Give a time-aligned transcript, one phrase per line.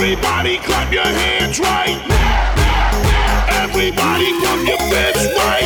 [0.00, 3.64] Everybody clap your hands right now.
[3.64, 5.59] Everybody clap your fists right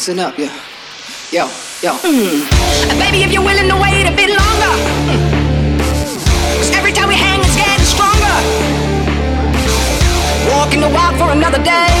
[0.00, 0.48] Listen up, yo.
[1.28, 1.44] Yo,
[1.84, 1.92] yo.
[2.00, 2.40] Mm.
[2.96, 4.72] Baby, if you're willing to wait a bit longer.
[6.56, 8.36] Cause every time we hang, it's getting stronger.
[10.56, 11.92] Walking the walk for another day.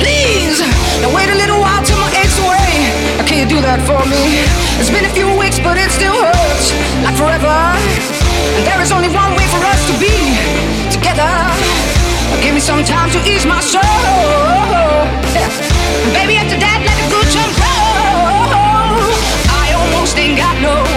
[0.00, 0.64] Please,
[1.04, 2.88] now wait a little while till my aches away.
[3.28, 4.48] Can you do that for me?
[4.80, 6.72] It's been a few weeks, but it still hurts.
[7.04, 7.76] Like forever.
[8.56, 10.16] And there is only one way for us to be
[10.88, 11.28] together.
[12.40, 13.84] Give me some time to ease my soul.
[15.36, 15.76] Yeah.
[16.14, 16.85] Baby, after that,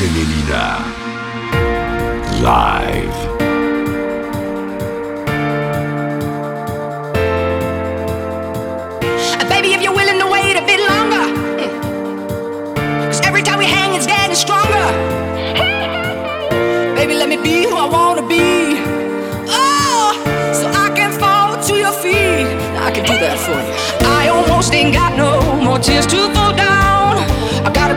[0.00, 0.64] DJ Melyna.
[2.40, 3.16] Live.
[9.36, 11.26] Uh, baby, if you're willing to wait a bit longer.
[13.08, 14.70] Cause every time we hang, it's getting stronger.
[16.96, 18.80] Baby, let me be who I wanna be.
[19.48, 20.14] Oh,
[20.54, 22.46] so I can fall to your feet.
[22.78, 23.74] I can do that for you.
[24.08, 26.30] I almost ain't got no more tears to fall down.
[26.30, 26.49] I gotta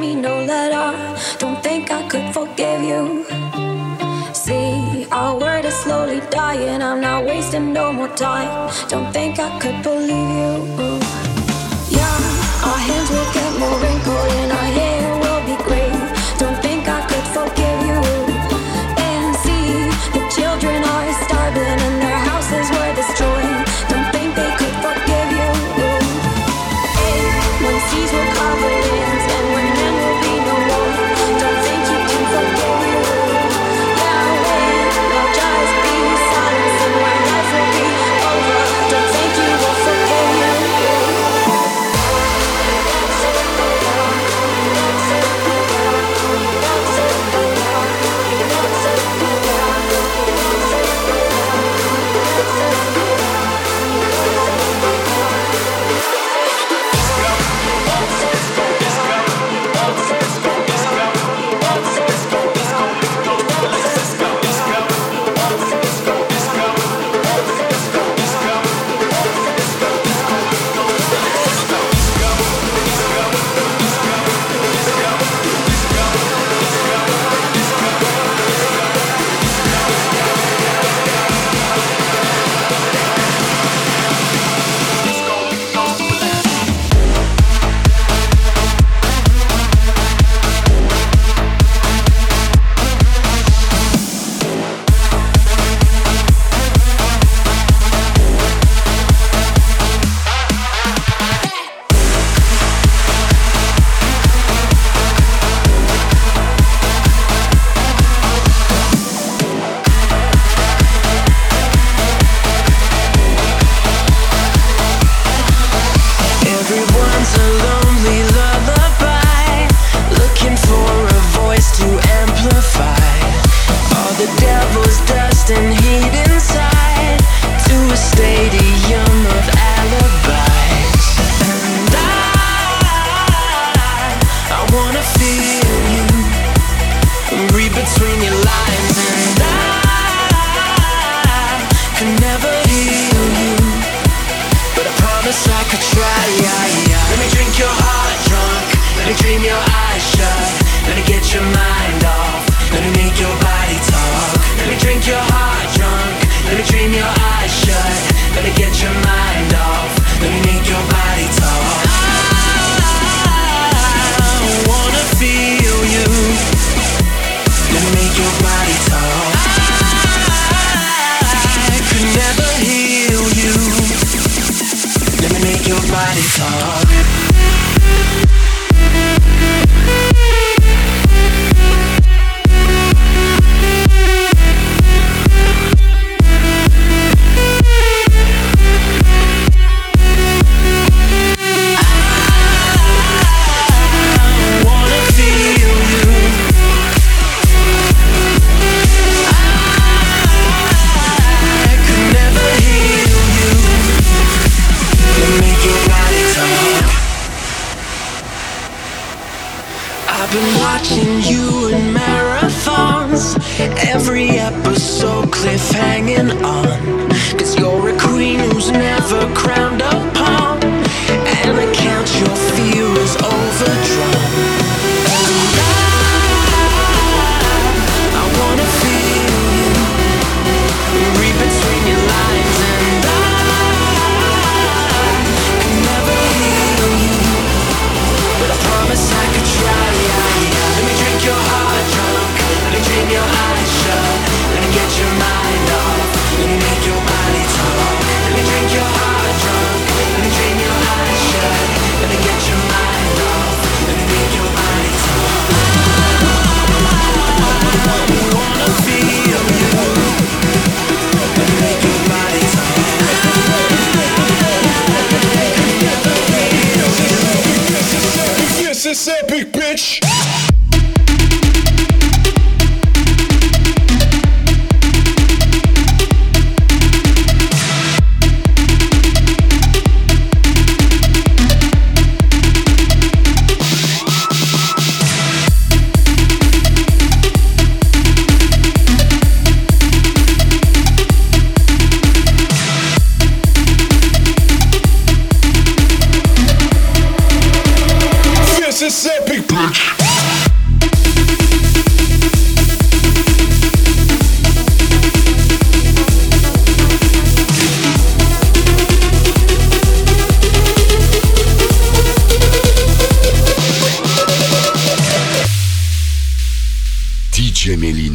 [0.00, 0.88] me no letter.
[1.38, 3.24] Don't think I could forgive you.
[4.32, 6.80] See, our word is slowly dying.
[6.82, 8.72] I'm not wasting no more time.
[8.88, 10.99] Don't think I could believe you.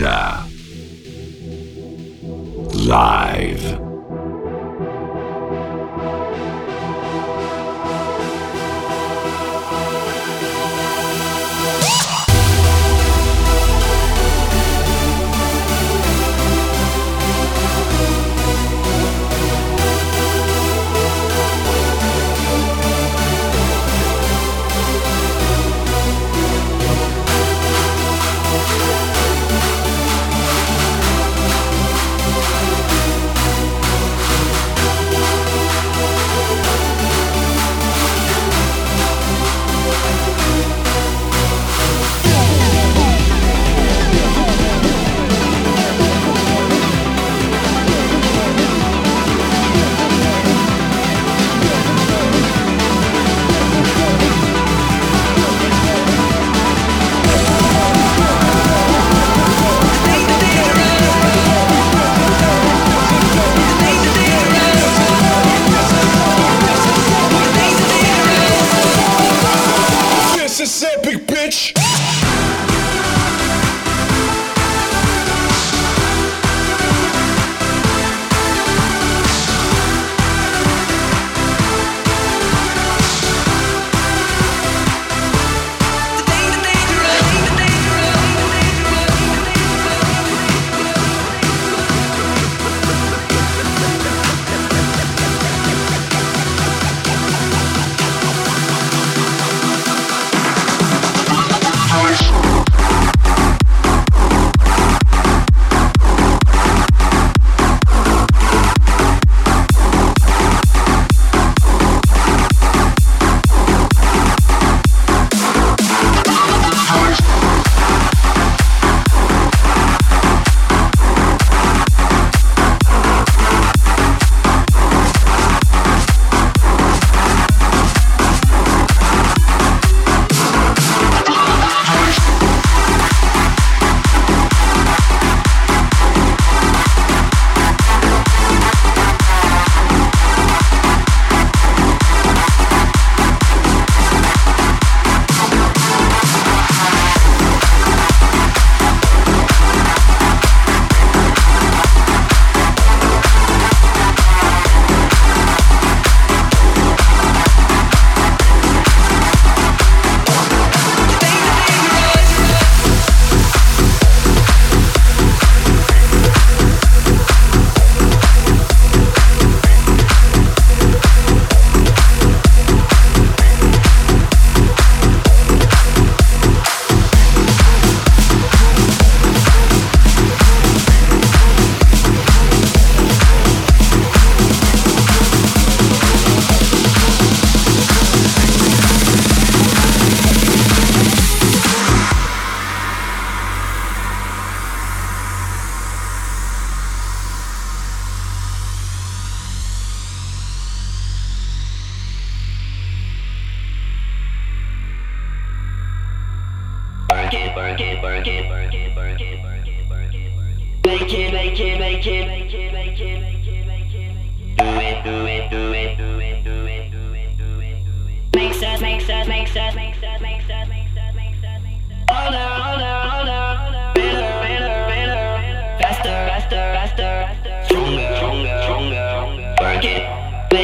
[0.05, 0.54] DJ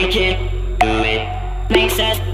[0.02, 1.70] make it, do it.
[1.70, 2.31] Makes us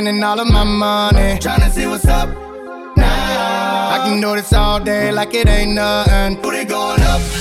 [0.00, 1.38] spending all of my money.
[1.38, 2.30] Tryna see what's up
[2.96, 3.90] now.
[3.94, 6.36] I can do this all day like it ain't nothing.
[6.38, 7.39] Put it going up.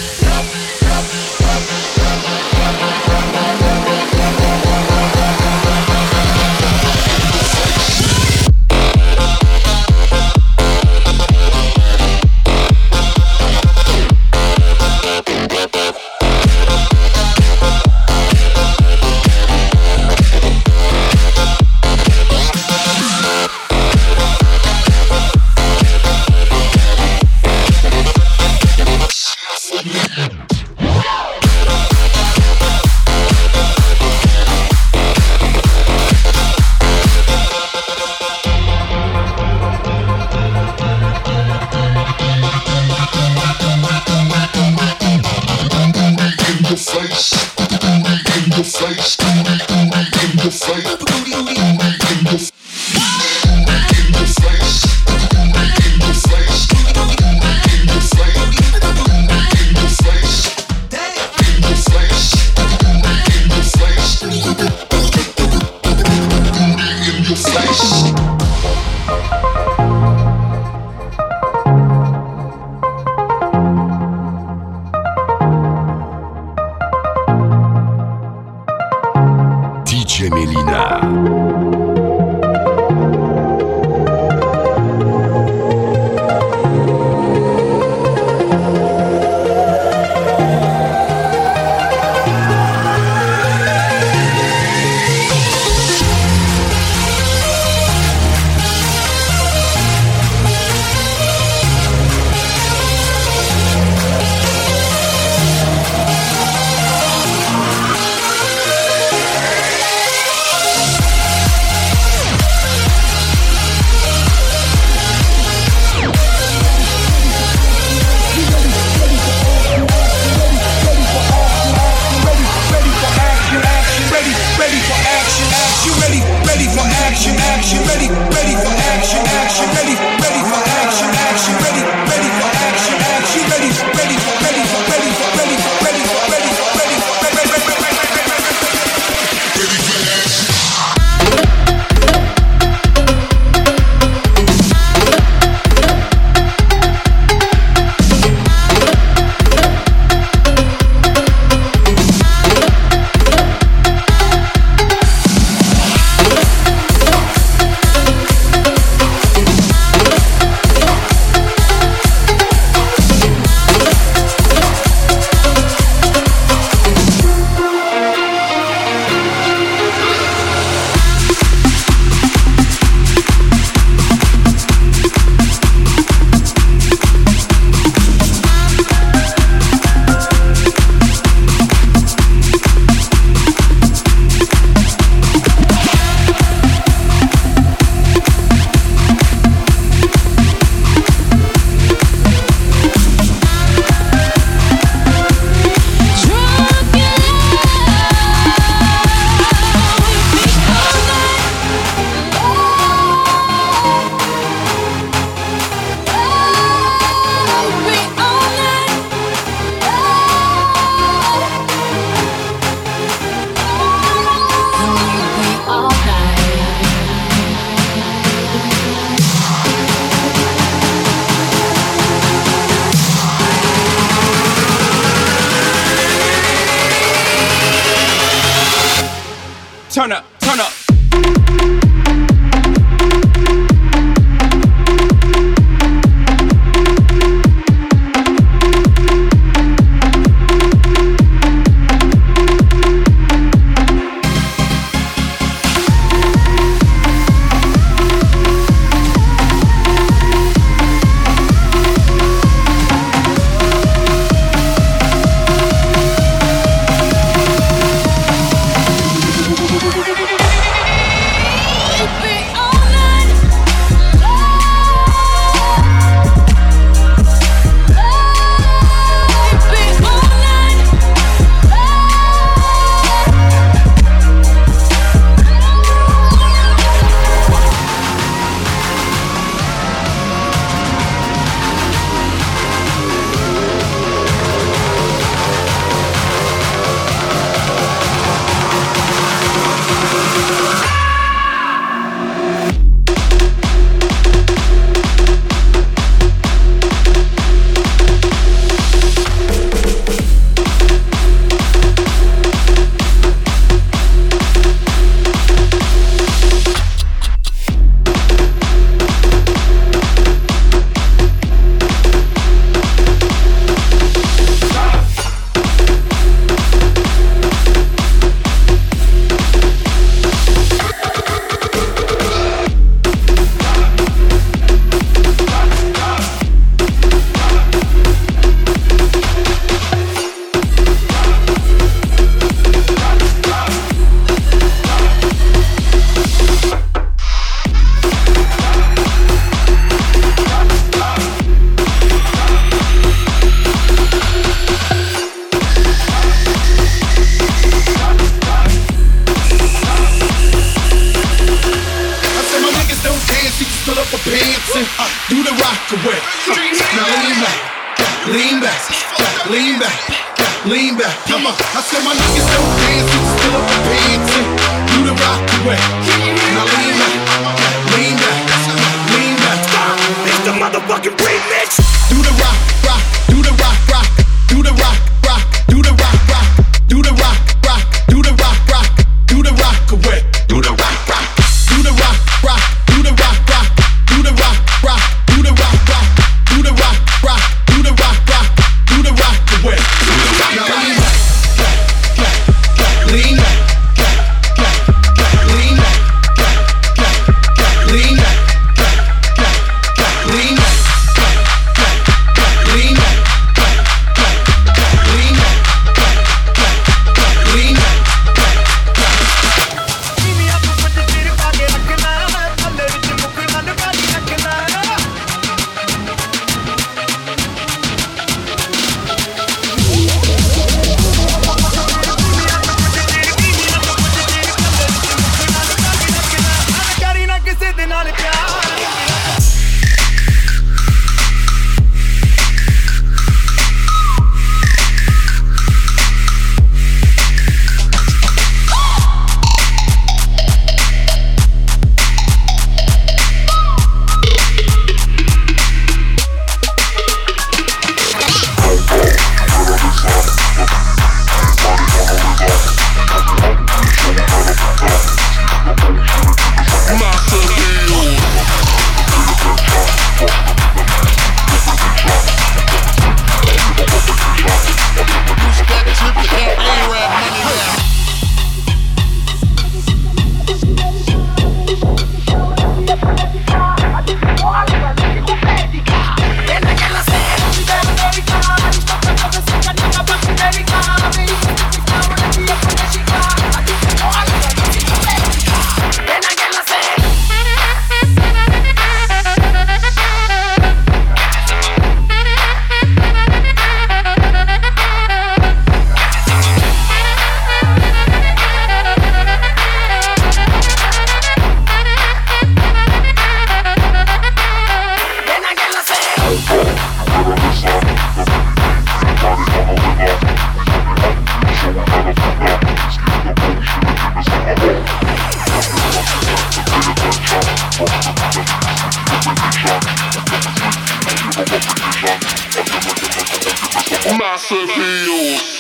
[524.18, 525.59] Massive use.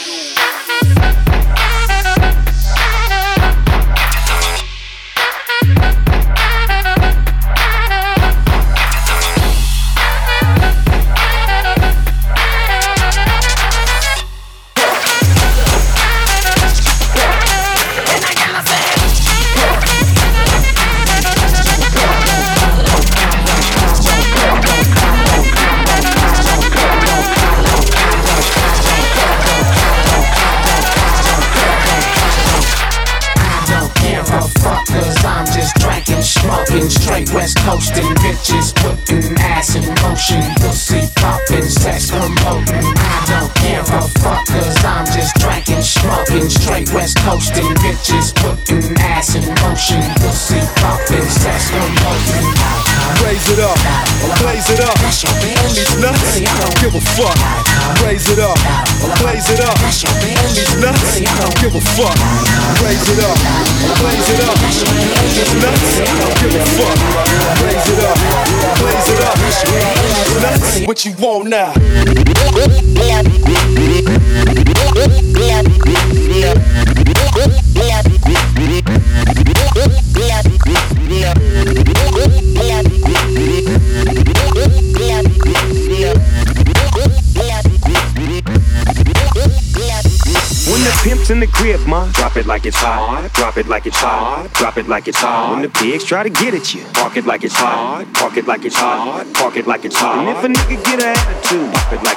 [92.70, 93.28] It's hot.
[93.34, 94.48] Drop it like it's hot.
[94.54, 95.52] Drop it like it's hot.
[95.52, 98.06] When the pigs try to get at you, park it like it's hot.
[98.14, 99.26] Park it like it's hot.
[99.34, 100.20] Park it like it's hot.
[100.20, 102.09] And if a nigga get an attitude, pop it like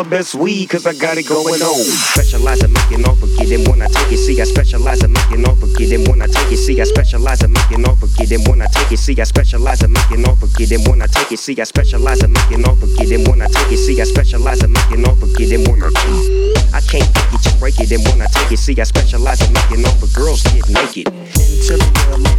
[0.00, 1.84] and I'm all the best weed cause I got it going on.
[2.14, 4.18] Specialize in making off forget them when I take it.
[4.18, 6.58] See, I specialize in making off forget them when I take it.
[6.58, 8.98] See, I specialize in making off forget them when I take it.
[8.98, 11.38] See, I specialize in making off forget them when I take it.
[11.38, 13.78] See, I specialize in making off forget them when I take it.
[13.78, 16.74] See, I specialize in making off forget them when I take it.
[16.74, 19.40] I can't take it, you break it, and when I take it, see, I specialize
[19.42, 21.08] in making off for girls get naked.
[21.10, 21.82] Interior,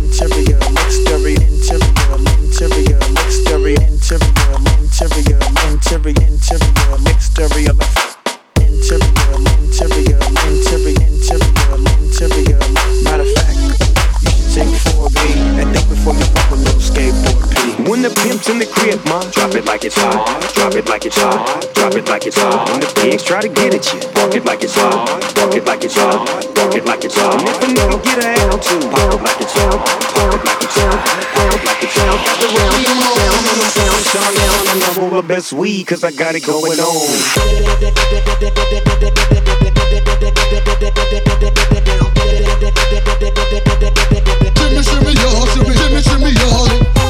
[0.01, 0.57] interior,
[0.87, 1.83] exterior, interior,
[2.41, 2.97] interior,
[3.27, 4.31] exterior, interior,
[4.81, 5.40] interior,
[5.81, 7.73] interior, interior, exterior,
[8.61, 12.59] interior, interior, interior, interior, interior.
[13.03, 13.57] Matter of fact,
[14.21, 15.17] you should take 4B
[15.59, 16.40] and think before you
[18.01, 20.25] When the pimp's in the crib, ma, drop it like it's hot.
[20.57, 21.37] Drop it like it's hot.
[21.75, 22.67] Drop it like it's hot.
[22.71, 25.05] When the pigs try to get at you, walk it like it's hot.
[25.37, 26.17] Walk it like it's hot.
[26.57, 27.37] Walk it like it's hot.
[27.37, 29.85] And if a nigga get an attitude, pop it like it's hot.
[30.17, 30.97] Pop it like it's hot.
[30.97, 32.17] Pop it like it's hot.
[32.25, 35.85] Got the rodeo on and I'm down, Sean down, and I'm all the best weed
[35.85, 37.05] cause I got it going on.
[44.57, 47.00] Shimmy, shimmy, y'all, shimmy, shimmy, shimmy, y'all.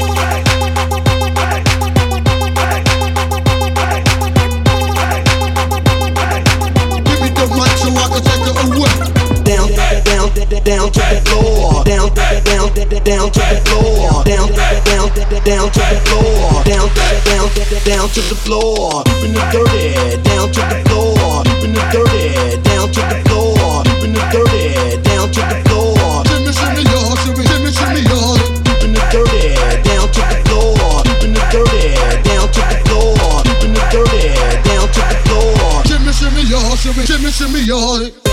[10.59, 11.83] Down, to the floor.
[11.85, 14.23] Down, down, down to the floor.
[14.27, 15.07] Down, down,
[15.47, 16.63] down to the floor.
[16.67, 17.47] Down, down,
[17.87, 19.03] down to the floor.
[19.23, 19.95] In the dirty,
[20.27, 21.43] down to the floor.
[21.63, 23.83] In the dirty, down to the floor.
[24.03, 26.25] In the dirty, down to the floor.
[26.27, 28.35] Shimmy, shimmy, y'all, shimmy, shimmy, y'all.
[28.83, 29.55] In the dirty,
[29.87, 30.99] down to the floor.
[31.23, 31.95] In the dirty,
[32.27, 33.39] down to the floor.
[33.63, 34.35] In the dirty,
[34.67, 35.79] down to the floor.
[35.87, 38.30] Shimmy, shimmy, y'all, shimmy, shimmy, y'all.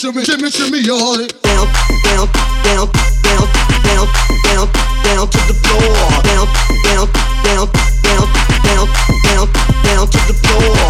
[0.00, 1.14] Shimmy, shimmy, shimmy, y'all.
[1.42, 1.66] down,
[2.02, 2.26] down,
[2.64, 2.88] down,
[3.22, 3.46] down,
[3.84, 4.08] down,
[4.42, 4.72] down,
[5.04, 6.22] down to the floor.
[6.24, 6.48] Down,
[6.82, 7.06] down,
[7.44, 7.68] down,
[8.02, 8.26] down,
[8.64, 8.88] down,
[9.22, 9.52] down,
[9.84, 10.89] down to the floor.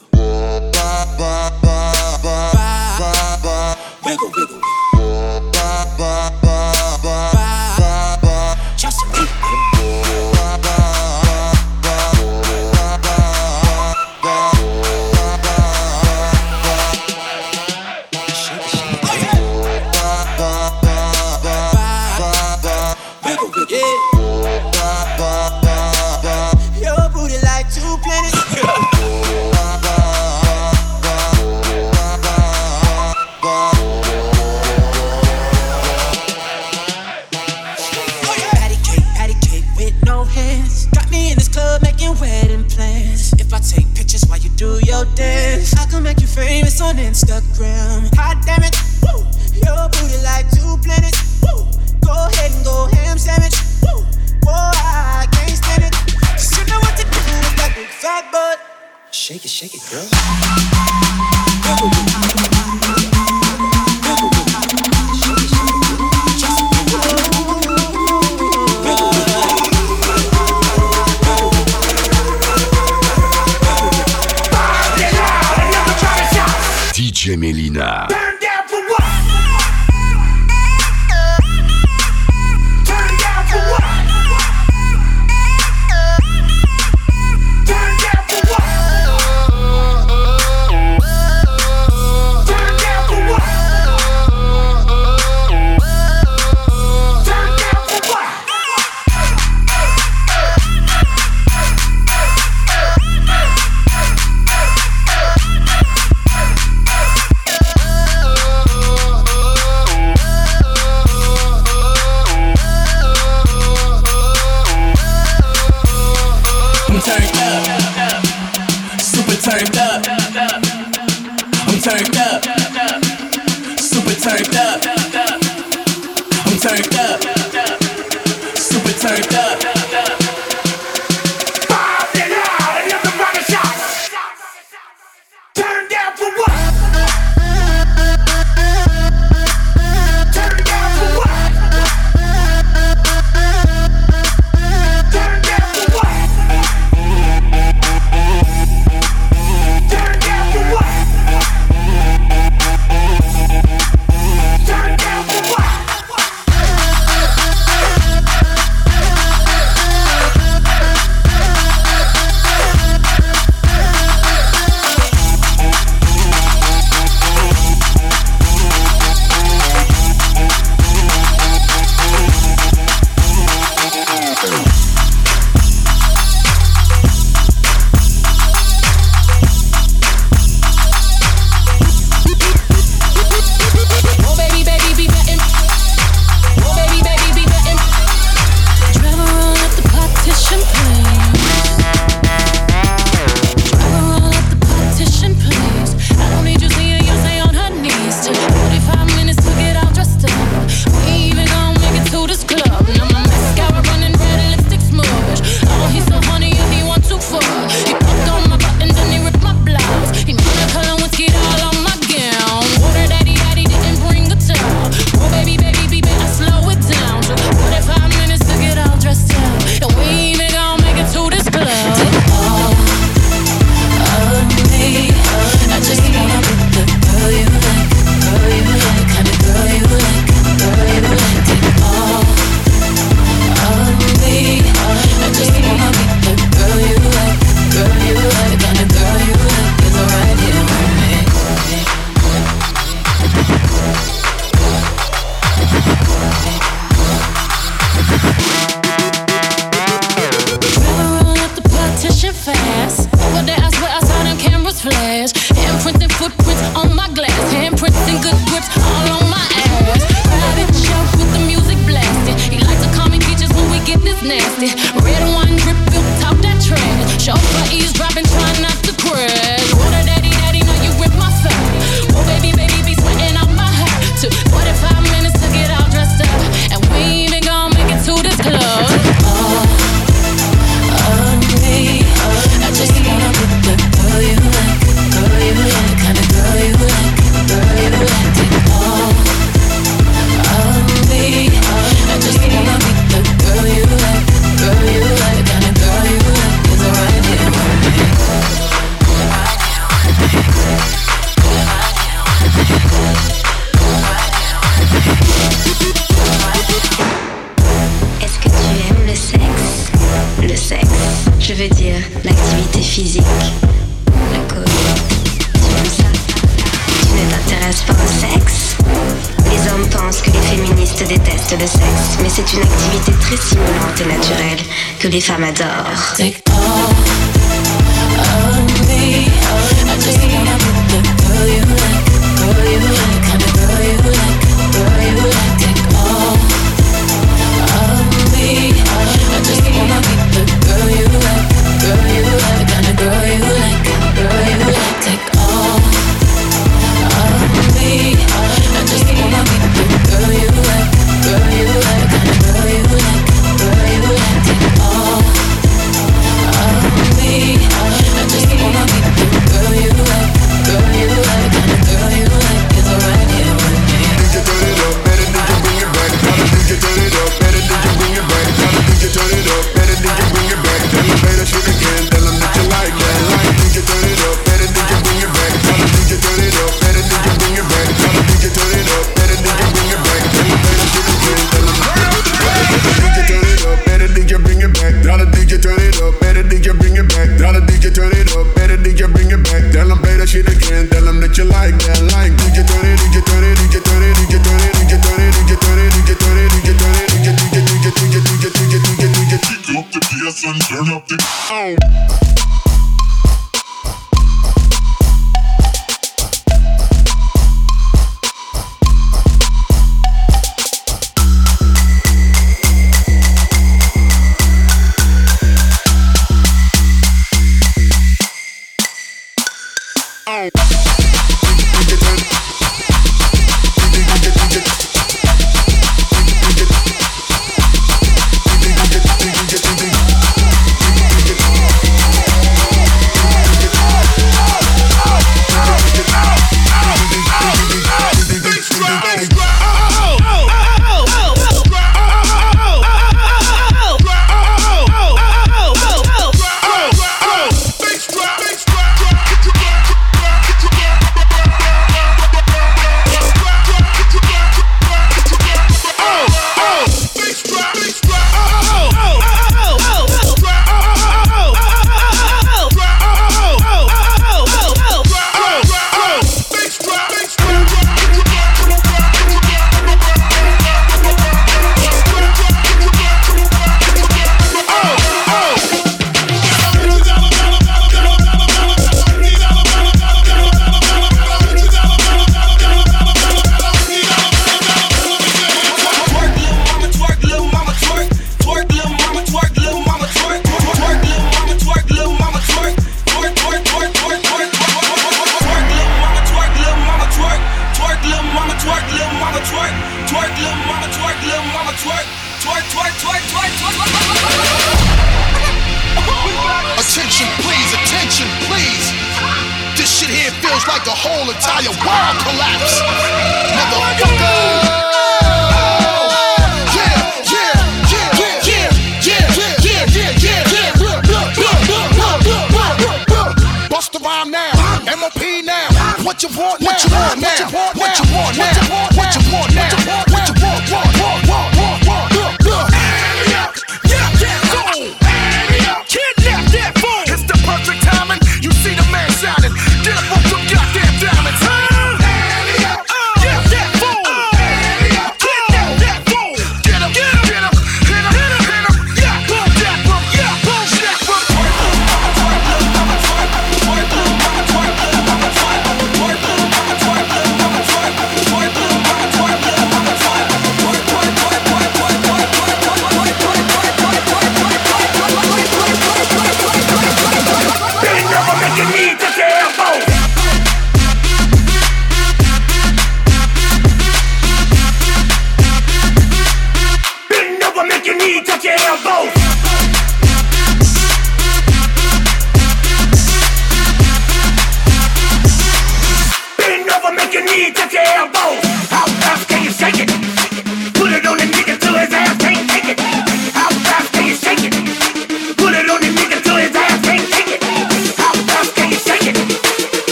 [325.01, 326.70] Que les femmes adorent.